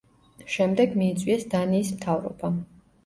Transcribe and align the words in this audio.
შემდეგ 0.53 0.95
მიიწვიეს 1.01 1.45
დანიის 1.53 1.93
მთავრობა. 1.99 2.55